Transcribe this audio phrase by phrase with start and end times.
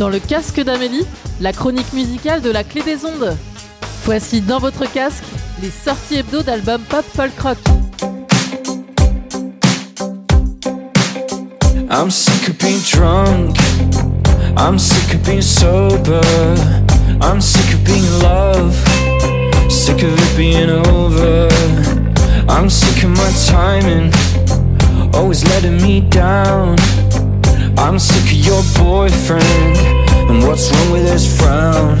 [0.00, 1.04] Dans le casque d'Amélie,
[1.42, 3.36] la chronique musicale de la clé des ondes.
[4.06, 5.24] Voici dans votre casque
[5.60, 7.58] les sorties hebdo d'albums pop folk rock.
[11.90, 13.58] I'm sick of being drunk.
[14.56, 16.22] I'm sick of being sober.
[17.20, 18.74] I'm sick of being in love.
[19.68, 21.46] Sick of it being over.
[22.48, 24.10] I'm sick of my timing.
[25.12, 26.78] Always letting me down.
[27.80, 29.76] I'm sick of your boyfriend
[30.28, 31.98] And what's wrong with his frown?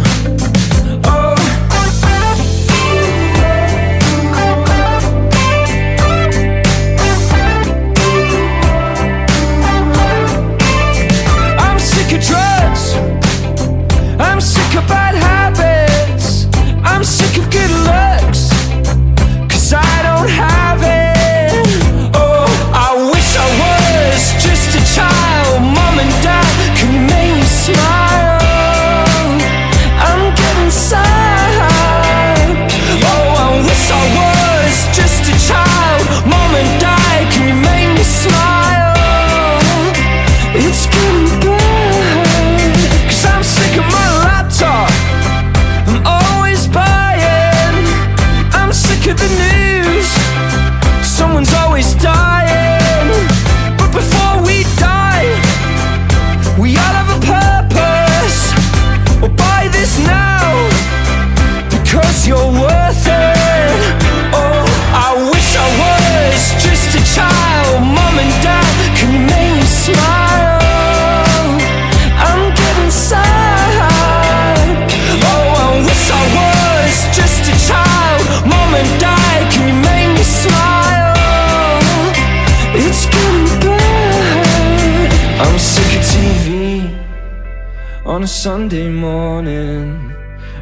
[88.42, 90.16] Sunday morning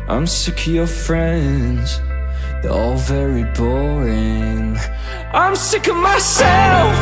[0.09, 2.01] I'm sick of your friends.
[2.61, 4.77] They're all very boring.
[5.33, 6.93] I'm sick of myself.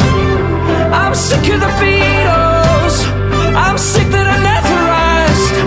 [0.93, 2.97] I'm sick of the Beatles.
[3.57, 4.81] I'm sick that I never
[5.17, 5.59] asked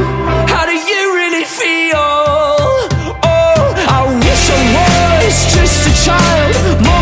[0.53, 2.06] How do you really feel?
[3.26, 6.99] Oh, I wish I was just a child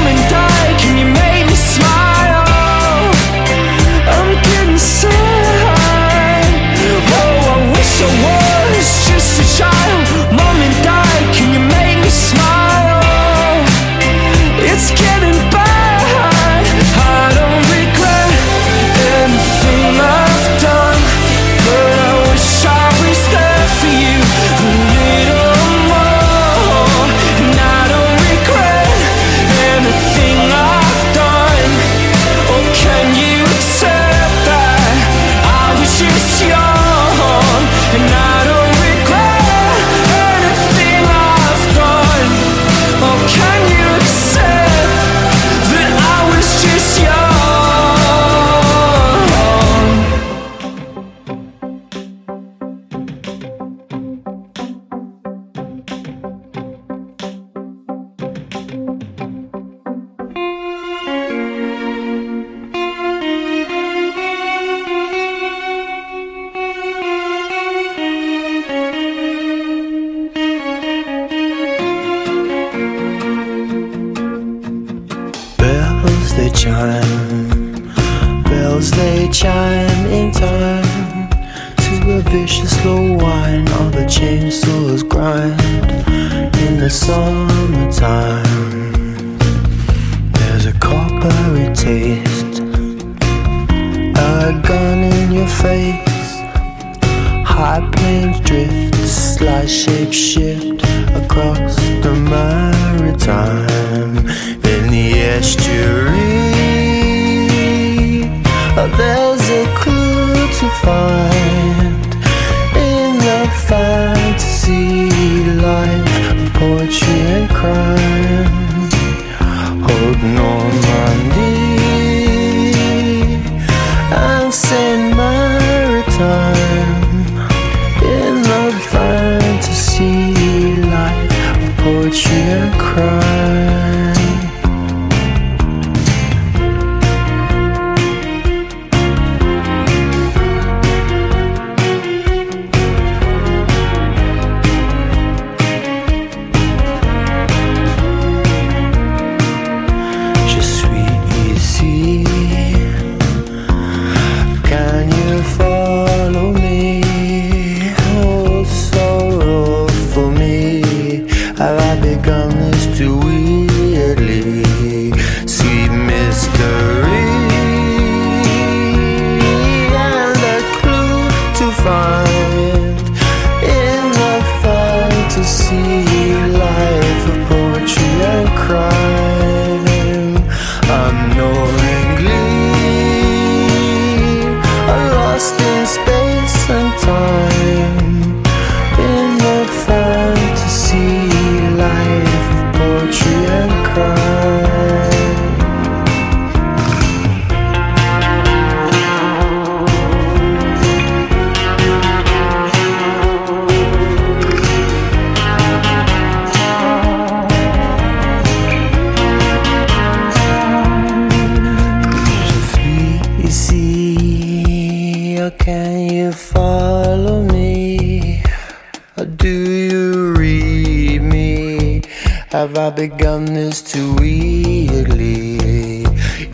[222.97, 225.59] begun this too weirdly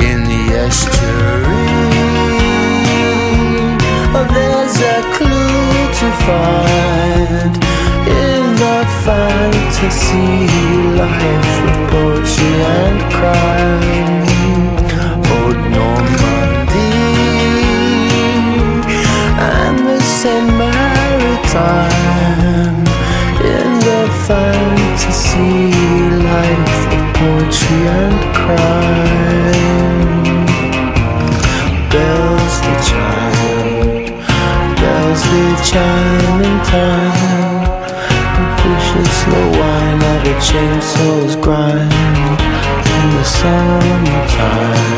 [0.09, 1.71] in the estuary.
[4.13, 7.53] Oh, there's a clue to find
[8.25, 10.31] in the fantasy
[10.99, 14.27] life of poetry and crime.
[15.31, 16.99] Old Normandy
[19.39, 21.63] and the Saint Maritime
[23.39, 25.82] in the fantasy
[26.33, 29.63] life of poetry and crime.
[31.93, 34.07] Bells they chime,
[34.81, 37.63] bells they chime in time.
[38.37, 41.93] And fishes slow wine at a chainsaw's grind
[42.97, 44.91] in the summertime.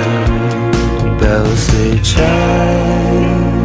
[1.19, 3.64] Bells they chime.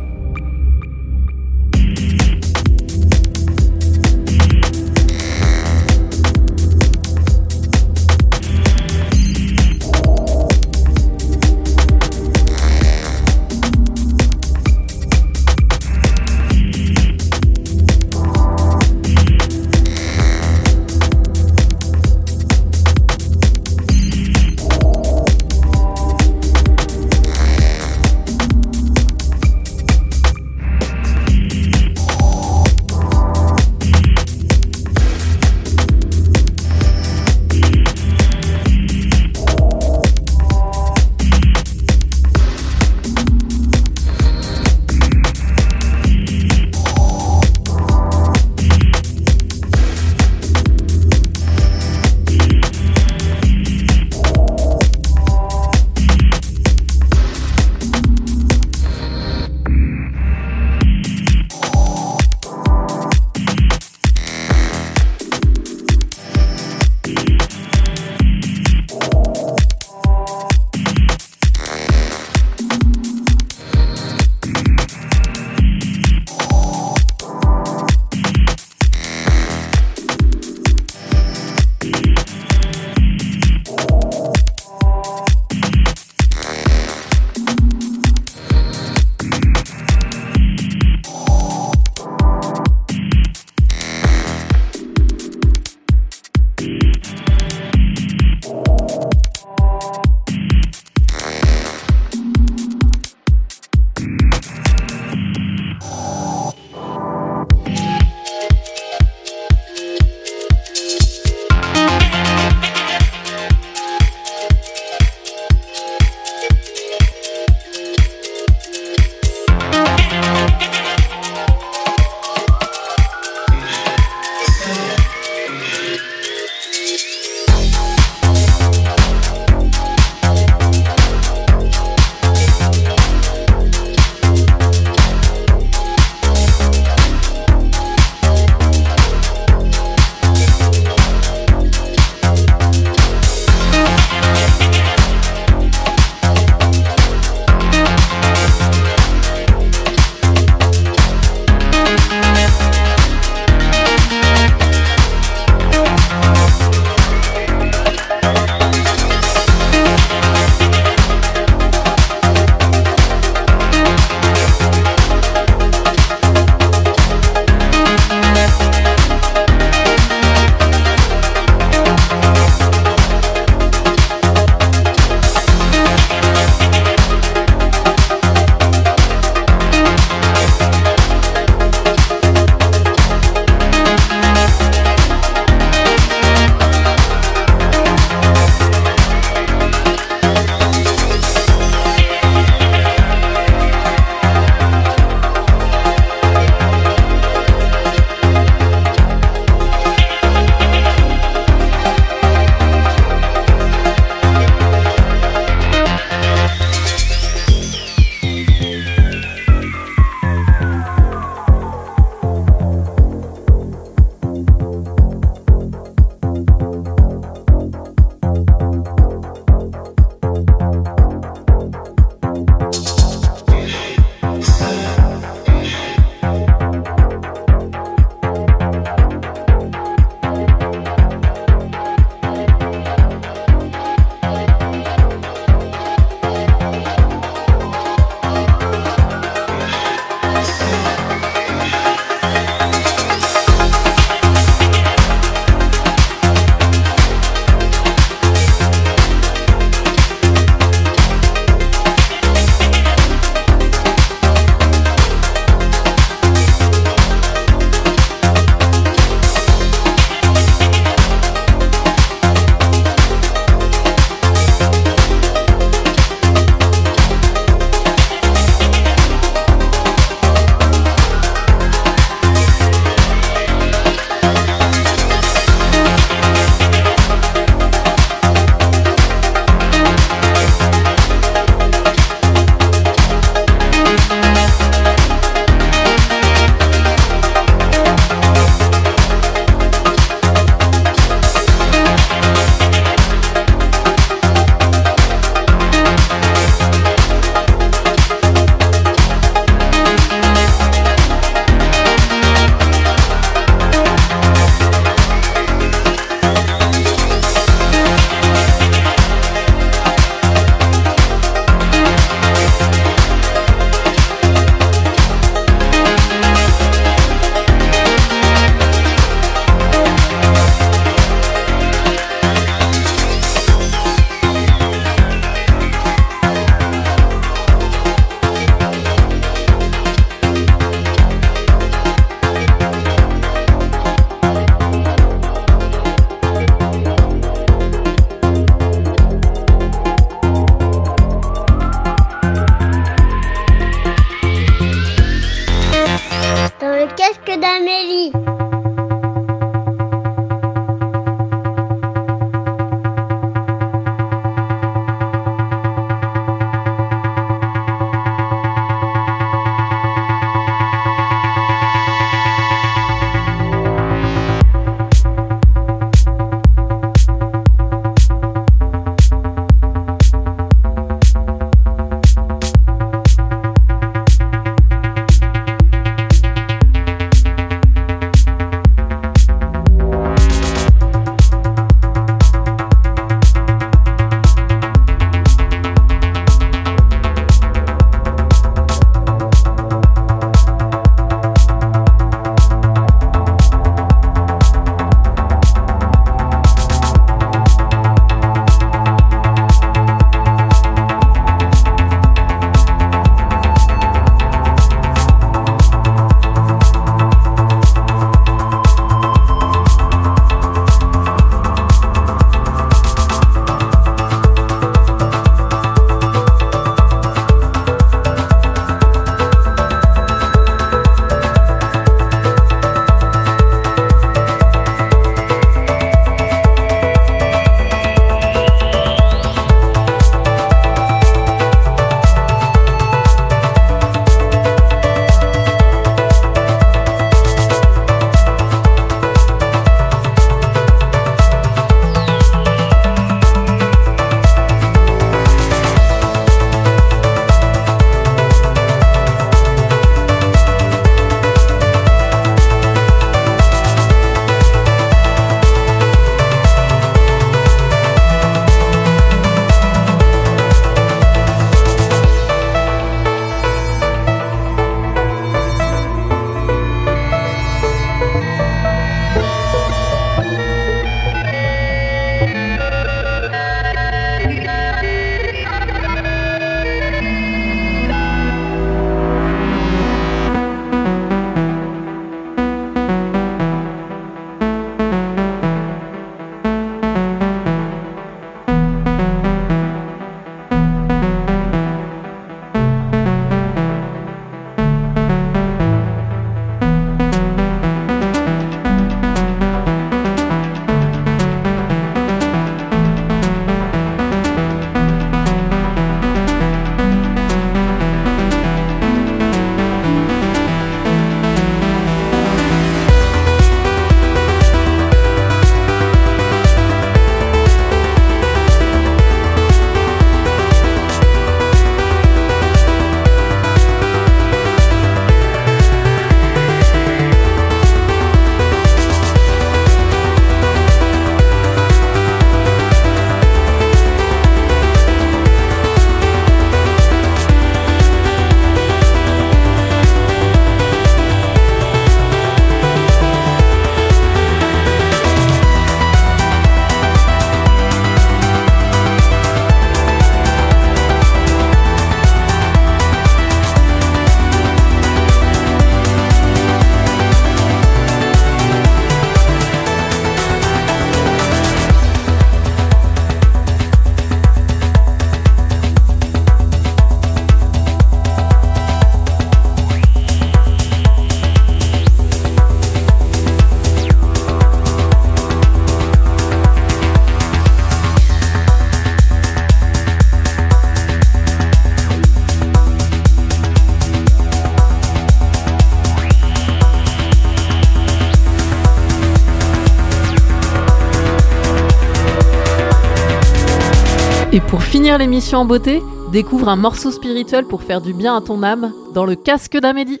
[594.34, 598.22] Et pour finir l'émission en beauté, découvre un morceau spirituel pour faire du bien à
[598.22, 600.00] ton âme dans le casque d'Amélie.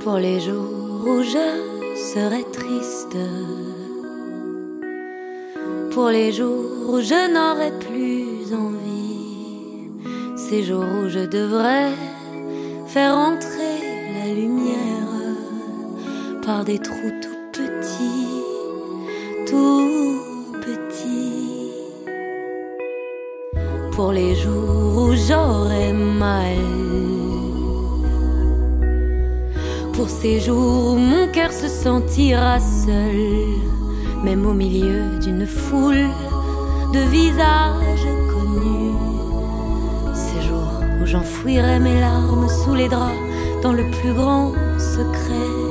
[0.00, 3.16] Pour les jours où je serai triste,
[5.92, 9.90] pour les jours où je n'aurai plus envie,
[10.36, 11.92] ces jours où je devrais
[12.88, 13.78] faire entrer
[14.18, 14.80] la lumière
[16.44, 17.29] par des trous
[19.50, 20.22] tout
[20.62, 21.72] petits.
[23.92, 26.56] Pour les jours où j'aurai mal.
[29.92, 33.20] Pour ces jours où mon cœur se sentira seul,
[34.24, 36.06] même au milieu d'une foule
[36.94, 38.94] de visages connus.
[40.14, 43.24] Ces jours où j'enfouirai mes larmes sous les draps
[43.62, 45.69] dans le plus grand secret.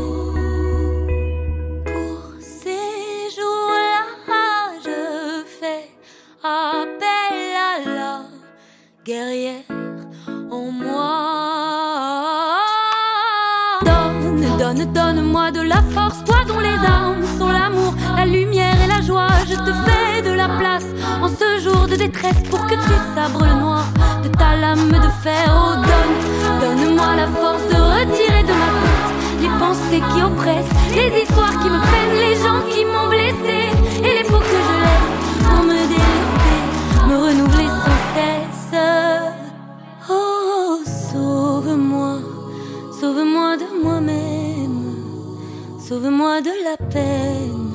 [46.78, 47.72] Peine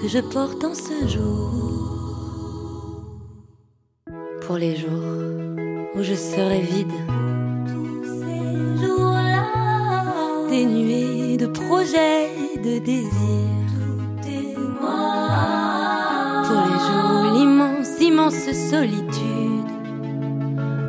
[0.00, 1.50] que je porte en ce jour.
[4.46, 4.90] Pour les jours
[5.94, 6.92] où je serai vide,
[7.66, 9.46] tous ces jours-là,
[10.48, 13.74] dénués de projets, de désirs.
[14.22, 14.60] Tout.
[16.46, 19.72] Pour les jours où l'immense, immense solitude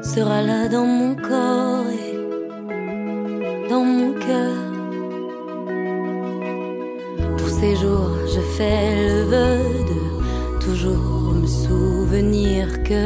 [0.03, 4.62] sera là dans mon corps et dans mon cœur.
[7.63, 9.57] Ces jours, je fais le vœu
[9.89, 13.03] de toujours me souvenir que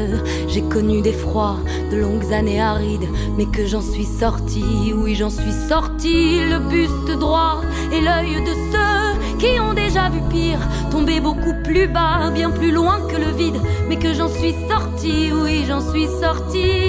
[0.47, 1.59] j'ai connu des froids,
[1.91, 4.65] de longues années arides, mais que j'en suis sorti,
[4.95, 7.61] oui j'en suis sorti, le buste droit
[7.93, 12.71] et l'œil de ceux qui ont déjà vu pire, tomber beaucoup plus bas, bien plus
[12.71, 16.86] loin que le vide, mais que j'en suis sorti, oui j'en suis sorti.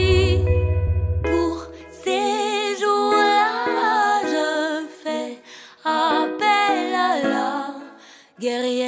[8.41, 8.88] Guerrière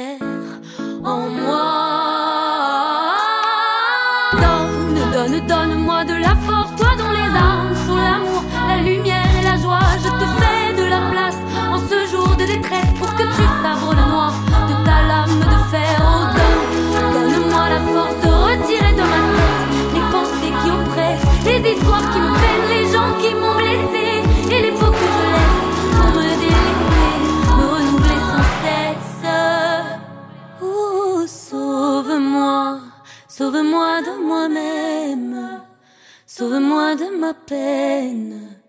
[37.33, 38.61] peine,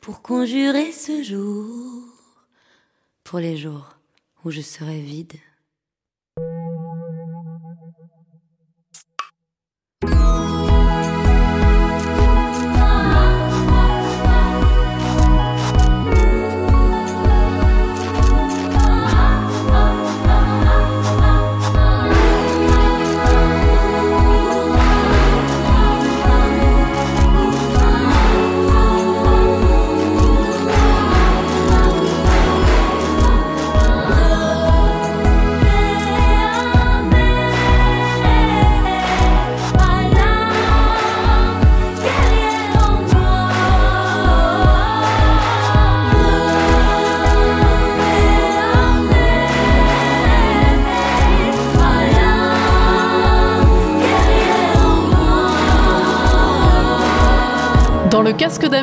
[0.00, 2.04] pour conjurer ce jour,
[3.24, 3.88] pour les jours
[4.44, 5.34] où je serai vide.